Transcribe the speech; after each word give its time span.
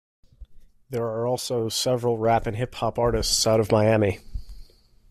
There 0.89 1.05
are 1.05 1.27
also 1.27 1.69
several 1.69 2.17
rap 2.17 2.47
and 2.47 2.57
hip 2.57 2.73
hop 2.73 2.97
artists 2.97 3.45
out 3.45 3.59
of 3.59 3.71
Miami. 3.71 4.17